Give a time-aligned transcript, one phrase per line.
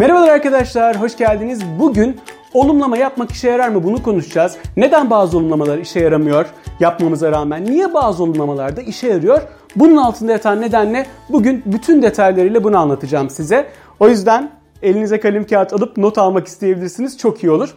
[0.00, 1.60] Merhabalar arkadaşlar, hoş geldiniz.
[1.78, 2.20] Bugün
[2.54, 4.56] olumlama yapmak işe yarar mı bunu konuşacağız.
[4.76, 6.46] Neden bazı olumlamalar işe yaramıyor
[6.80, 7.64] yapmamıza rağmen?
[7.64, 9.42] Niye bazı olumlamalar da işe yarıyor?
[9.76, 11.06] Bunun altında yatan neden ne?
[11.28, 13.66] Bugün bütün detaylarıyla bunu anlatacağım size.
[14.00, 14.50] O yüzden
[14.82, 17.18] elinize kalem kağıt alıp not almak isteyebilirsiniz.
[17.18, 17.74] Çok iyi olur.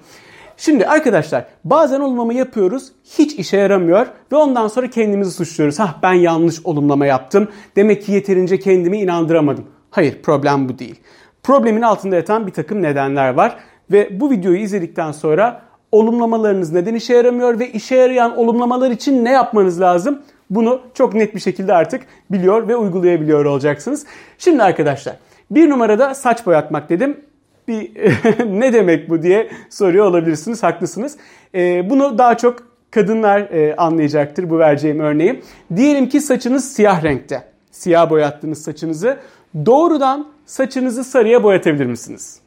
[0.57, 5.79] Şimdi arkadaşlar bazen olumlama yapıyoruz hiç işe yaramıyor ve ondan sonra kendimizi suçluyoruz.
[5.79, 7.47] Hah ben yanlış olumlama yaptım.
[7.75, 9.65] Demek ki yeterince kendimi inandıramadım.
[9.89, 10.99] Hayır problem bu değil.
[11.43, 13.57] Problemin altında yatan bir takım nedenler var
[13.91, 15.61] ve bu videoyu izledikten sonra
[15.91, 20.21] olumlamalarınız neden işe yaramıyor ve işe yarayan olumlamalar için ne yapmanız lazım?
[20.49, 22.01] Bunu çok net bir şekilde artık
[22.31, 24.05] biliyor ve uygulayabiliyor olacaksınız.
[24.37, 25.15] Şimdi arkadaşlar
[25.51, 27.21] bir numarada saç boyatmak dedim
[27.67, 27.91] bir
[28.59, 30.63] ne demek bu diye soruyor olabilirsiniz.
[30.63, 31.17] Haklısınız.
[31.55, 35.41] E, bunu daha çok kadınlar e, anlayacaktır bu vereceğim örneği.
[35.75, 37.43] Diyelim ki saçınız siyah renkte.
[37.71, 39.17] Siyah boyattığınız saçınızı
[39.65, 42.39] doğrudan saçınızı sarıya boyatabilir misiniz?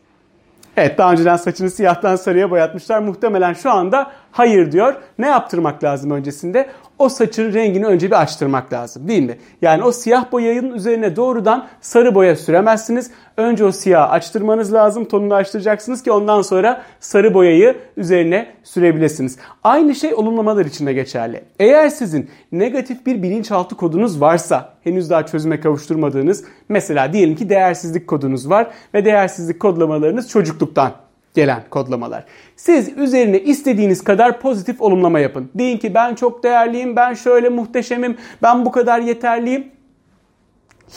[0.76, 2.98] Evet daha önceden saçını siyahtan sarıya boyatmışlar.
[2.98, 4.94] Muhtemelen şu anda hayır diyor.
[5.18, 6.70] Ne yaptırmak lazım öncesinde?
[6.98, 9.38] O saçın rengini önce bir açtırmak lazım değil mi?
[9.62, 13.10] Yani o siyah boyanın üzerine doğrudan sarı boya süremezsiniz.
[13.36, 15.04] Önce o siyahı açtırmanız lazım.
[15.04, 19.38] Tonunu açtıracaksınız ki ondan sonra sarı boyayı üzerine sürebilirsiniz.
[19.64, 21.44] Aynı şey olumlamalar için de geçerli.
[21.58, 28.06] Eğer sizin negatif bir bilinçaltı kodunuz varsa, henüz daha çözüme kavuşturmadığınız, mesela diyelim ki değersizlik
[28.06, 30.92] kodunuz var ve değersizlik kodlamalarınız çocukluktan
[31.36, 32.24] gelen kodlamalar.
[32.56, 35.50] Siz üzerine istediğiniz kadar pozitif olumlama yapın.
[35.54, 39.66] Deyin ki ben çok değerliyim, ben şöyle muhteşemim, ben bu kadar yeterliyim.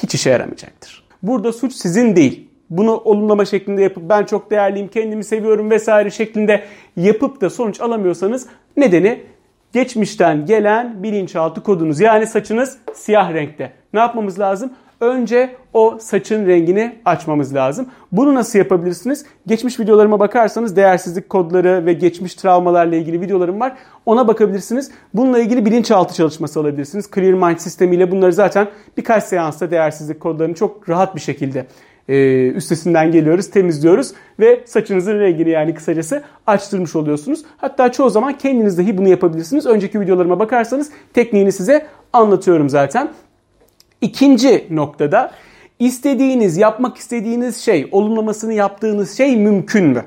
[0.03, 1.03] Hiç işe yaramayacaktır.
[1.23, 2.49] Burada suç sizin değil.
[2.69, 6.63] Bunu olumlama şeklinde yapıp ben çok değerliyim, kendimi seviyorum vesaire şeklinde
[6.95, 9.23] yapıp da sonuç alamıyorsanız nedeni
[9.73, 11.99] geçmişten gelen bilinçaltı kodunuz.
[11.99, 13.73] Yani saçınız siyah renkte.
[13.93, 14.73] Ne yapmamız lazım?
[15.01, 17.89] Önce o saçın rengini açmamız lazım.
[18.11, 19.25] Bunu nasıl yapabilirsiniz?
[19.47, 23.77] Geçmiş videolarıma bakarsanız değersizlik kodları ve geçmiş travmalarla ilgili videolarım var.
[24.05, 24.91] Ona bakabilirsiniz.
[25.13, 27.09] Bununla ilgili bilinçaltı çalışması alabilirsiniz.
[27.15, 28.67] Clear Mind sistemiyle bunları zaten
[28.97, 31.65] birkaç seansta değersizlik kodlarını çok rahat bir şekilde
[32.09, 37.45] e, üstesinden geliyoruz, temizliyoruz ve saçınızın rengini yani kısacası açtırmış oluyorsunuz.
[37.57, 39.65] Hatta çoğu zaman kendiniz dahi bunu yapabilirsiniz.
[39.65, 43.09] Önceki videolarıma bakarsanız tekniğini size anlatıyorum zaten.
[44.01, 45.31] İkinci noktada
[45.79, 50.05] istediğiniz, yapmak istediğiniz şey, olumlamasını yaptığınız şey mümkün mü?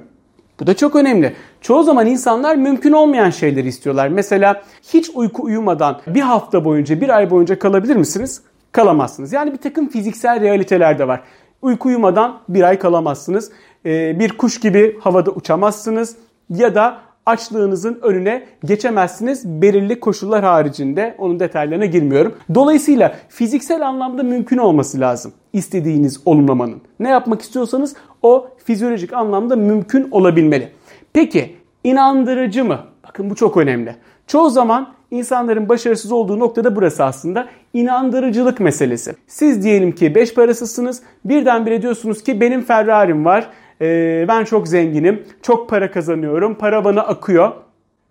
[0.61, 1.35] Bu da çok önemli.
[1.61, 4.09] Çoğu zaman insanlar mümkün olmayan şeyleri istiyorlar.
[4.09, 8.43] Mesela hiç uyku uyumadan bir hafta boyunca, bir ay boyunca kalabilir misiniz?
[8.73, 9.33] Kalamazsınız.
[9.33, 11.21] Yani bir takım fiziksel realiteler de var.
[11.63, 13.53] Uyku uyumadan bir ay kalamazsınız.
[13.87, 16.17] Ee, bir kuş gibi havada uçamazsınız.
[16.51, 21.15] Ya da açlığınızın önüne geçemezsiniz belirli koşullar haricinde.
[21.19, 22.35] Onun detaylarına girmiyorum.
[22.55, 26.81] Dolayısıyla fiziksel anlamda mümkün olması lazım istediğiniz olumlamanın.
[27.01, 30.69] Ne yapmak istiyorsanız o fizyolojik anlamda mümkün olabilmeli.
[31.13, 32.79] Peki inandırıcı mı?
[33.09, 33.97] Bakın bu çok önemli.
[34.27, 39.15] Çoğu zaman insanların başarısız olduğu noktada burası aslında inandırıcılık meselesi.
[39.27, 43.51] Siz diyelim ki 5 parasızsınız birdenbire diyorsunuz ki benim Ferrari'm var
[43.83, 47.53] e, ben çok zenginim, çok para kazanıyorum, para bana akıyor.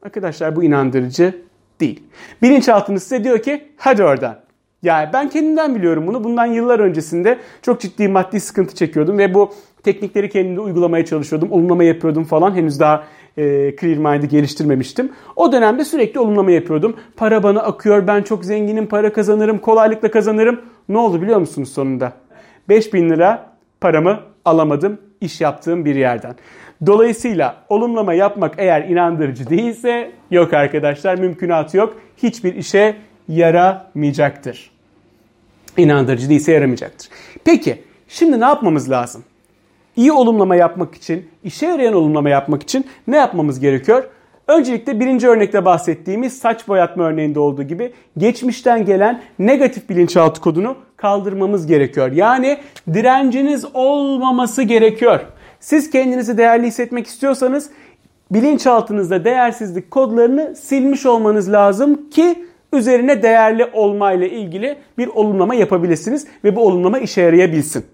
[0.06, 1.42] Arkadaşlar bu inandırıcı
[1.80, 2.04] değil.
[2.42, 4.40] Bilinçaltınız size diyor ki hadi oradan.
[4.84, 6.24] Yani ben kendimden biliyorum bunu.
[6.24, 9.52] Bundan yıllar öncesinde çok ciddi maddi sıkıntı çekiyordum ve bu
[9.84, 11.52] teknikleri kendimde uygulamaya çalışıyordum.
[11.52, 12.56] Olumlama yapıyordum falan.
[12.56, 13.04] Henüz daha
[13.38, 15.12] e, Clear Mind'ı geliştirmemiştim.
[15.36, 16.96] O dönemde sürekli olumlama yapıyordum.
[17.18, 20.62] Para bana akıyor, ben çok zenginim, para kazanırım, kolaylıkla kazanırım.
[20.90, 22.14] Ne oldu biliyor musunuz sonunda?
[22.70, 23.52] 5000 lira
[23.82, 26.36] paramı alamadım iş yaptığım bir yerden.
[26.86, 31.98] Dolayısıyla olumlama yapmak eğer inandırıcı değilse yok arkadaşlar mümkünatı yok.
[32.18, 32.96] Hiçbir işe
[33.28, 34.72] yaramayacaktır.
[35.78, 37.10] İnandırıcı değilse yaramayacaktır.
[37.46, 39.24] Peki şimdi ne yapmamız lazım?
[39.96, 44.04] İyi olumlama yapmak için, işe yarayan olumlama yapmak için ne yapmamız gerekiyor?
[44.58, 51.68] Öncelikle birinci örnekte bahsettiğimiz saç boyatma örneğinde olduğu gibi geçmişten gelen negatif bilinçaltı kodunu kaldırmamız
[51.68, 52.12] gerekiyor.
[52.12, 52.58] Yani
[52.94, 55.20] direnciniz olmaması gerekiyor.
[55.60, 57.70] Siz kendinizi değerli hissetmek istiyorsanız
[58.32, 66.56] bilinçaltınızda değersizlik kodlarını silmiş olmanız lazım ki üzerine değerli olmayla ilgili bir olumlama yapabilirsiniz ve
[66.56, 67.86] bu olumlama işe yarayabilsin.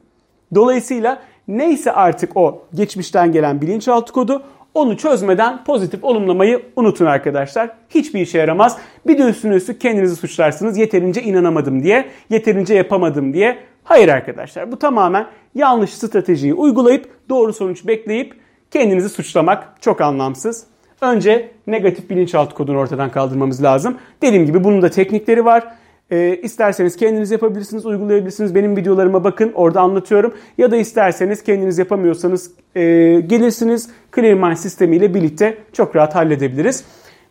[0.55, 4.43] Dolayısıyla neyse artık o geçmişten gelen bilinçaltı kodu
[4.77, 7.69] onu çözmeden pozitif olumlamayı unutun arkadaşlar.
[7.89, 8.77] Hiçbir işe yaramaz.
[9.07, 10.77] Bir de üstüne üstlük kendinizi suçlarsınız.
[10.77, 13.57] Yeterince inanamadım diye, yeterince yapamadım diye.
[13.83, 18.33] Hayır arkadaşlar bu tamamen yanlış stratejiyi uygulayıp doğru sonuç bekleyip
[18.71, 20.63] kendinizi suçlamak çok anlamsız.
[21.01, 23.97] Önce negatif bilinçaltı kodunu ortadan kaldırmamız lazım.
[24.21, 25.67] Dediğim gibi bunun da teknikleri var.
[26.11, 28.55] E, isterseniz kendiniz yapabilirsiniz, uygulayabilirsiniz.
[28.55, 30.33] Benim videolarıma bakın, orada anlatıyorum.
[30.57, 32.81] Ya da isterseniz kendiniz yapamıyorsanız e,
[33.27, 36.83] gelirsiniz ClearMind sistemiyle birlikte çok rahat halledebiliriz.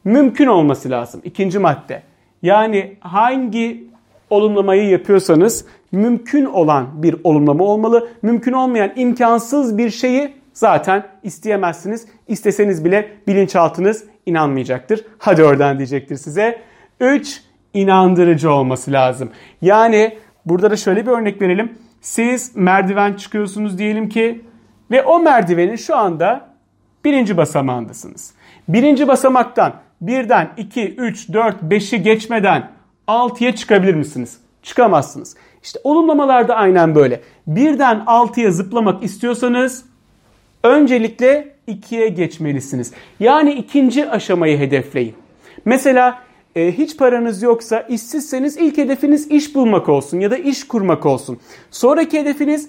[0.05, 1.21] Mümkün olması lazım.
[1.25, 2.03] İkinci madde.
[2.43, 3.87] Yani hangi
[4.31, 8.09] olumlamayı yapıyorsanız mümkün olan bir olumlama olmalı.
[8.23, 12.07] Mümkün olmayan imkansız bir şeyi zaten isteyemezsiniz.
[12.29, 15.05] İsteseniz bile bilinçaltınız inanmayacaktır.
[15.19, 16.59] Hadi oradan diyecektir size.
[17.01, 17.46] 3
[17.77, 19.31] inandırıcı olması lazım.
[19.63, 21.79] Yani burada da şöyle bir örnek verelim.
[22.01, 24.45] Siz merdiven çıkıyorsunuz diyelim ki
[24.91, 26.49] ve o merdivenin şu anda
[27.05, 28.35] birinci basamağındasınız.
[28.69, 32.71] Birinci basamaktan birden 2, 3, 4, 5'i geçmeden
[33.09, 34.39] 6'ya çıkabilir misiniz?
[34.63, 35.37] Çıkamazsınız.
[35.63, 37.21] İşte olumlamalarda aynen böyle.
[37.47, 39.85] Birden 6'ya zıplamak istiyorsanız
[40.63, 42.93] öncelikle 2'ye geçmelisiniz.
[43.21, 45.15] Yani ikinci aşamayı hedefleyin.
[45.65, 46.19] Mesela
[46.57, 51.39] e, hiç paranız yoksa işsizseniz ilk hedefiniz iş bulmak olsun ya da iş kurmak olsun.
[51.71, 52.69] Sonraki hedefiniz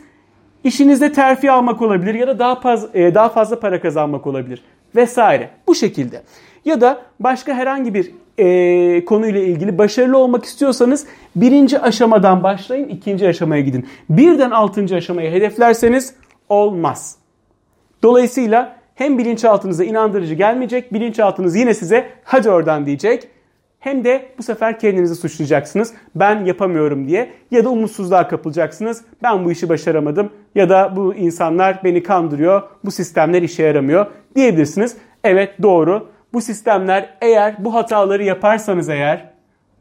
[0.64, 4.64] işinizde terfi almak olabilir ya da daha fazla, e, daha fazla para kazanmak olabilir
[4.96, 5.50] vesaire.
[5.68, 6.22] Bu şekilde.
[6.66, 11.06] Ya da başka herhangi bir e, konuyla ilgili başarılı olmak istiyorsanız
[11.36, 13.88] birinci aşamadan başlayın, ikinci aşamaya gidin.
[14.10, 16.14] Birden altıncı aşamayı hedeflerseniz
[16.50, 17.16] olmaz.
[18.04, 23.28] Dolayısıyla hem bilinçaltınıza inandırıcı gelmeyecek, bilinçaltınız yine size hadi oradan diyecek.
[23.80, 25.94] Hem de bu sefer kendinizi suçlayacaksınız.
[26.16, 29.02] Ben yapamıyorum diye ya da umutsuzluğa kapılacaksınız.
[29.24, 32.62] Ben bu işi başaramadım ya da bu insanlar beni kandırıyor.
[32.86, 34.98] Bu sistemler işe yaramıyor diyebilirsiniz.
[35.24, 36.10] Evet doğru.
[36.34, 39.30] Bu sistemler eğer bu hataları yaparsanız eğer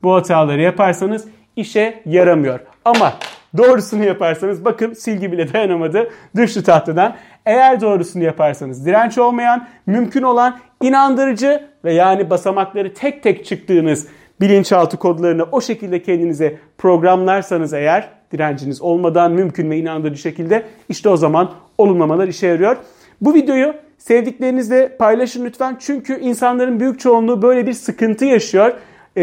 [0.02, 2.60] bu hataları yaparsanız işe yaramıyor.
[2.84, 3.12] Ama
[3.58, 7.16] doğrusunu yaparsanız bakın silgi bile dayanamadı düştü tahtadan.
[7.46, 14.06] Eğer doğrusunu yaparsanız direnç olmayan, mümkün olan, inandırıcı ve yani basamakları tek tek çıktığınız
[14.40, 21.16] bilinçaltı kodlarını o şekilde kendinize programlarsanız eğer direnciniz olmadan mümkün ve inandırıcı şekilde işte o
[21.16, 22.76] zaman olumlamalar işe yarıyor.
[23.20, 28.72] Bu videoyu sevdiklerinizle paylaşın lütfen çünkü insanların büyük çoğunluğu böyle bir sıkıntı yaşıyor.
[29.16, 29.22] Ee,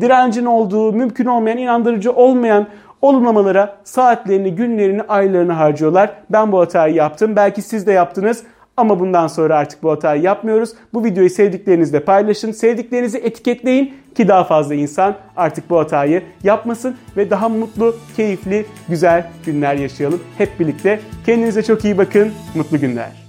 [0.00, 2.66] direncin olduğu, mümkün olmayan, inandırıcı olmayan
[3.02, 6.10] olumlamalara saatlerini, günlerini, aylarını harcıyorlar.
[6.30, 7.36] Ben bu hatayı yaptım.
[7.36, 8.42] Belki siz de yaptınız.
[8.76, 10.72] Ama bundan sonra artık bu hatayı yapmıyoruz.
[10.94, 12.52] Bu videoyu sevdiklerinizle paylaşın.
[12.52, 19.26] Sevdiklerinizi etiketleyin ki daha fazla insan artık bu hatayı yapmasın ve daha mutlu, keyifli, güzel
[19.46, 21.00] günler yaşayalım hep birlikte.
[21.26, 22.32] Kendinize çok iyi bakın.
[22.54, 23.21] Mutlu günler.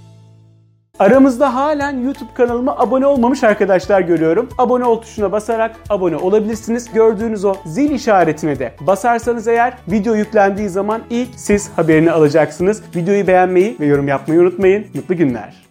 [0.98, 4.48] Aramızda halen YouTube kanalıma abone olmamış arkadaşlar görüyorum.
[4.58, 6.92] Abone ol tuşuna basarak abone olabilirsiniz.
[6.92, 12.82] Gördüğünüz o zil işaretine de basarsanız eğer video yüklendiği zaman ilk siz haberini alacaksınız.
[12.96, 14.86] Videoyu beğenmeyi ve yorum yapmayı unutmayın.
[14.94, 15.63] Mutlu günler.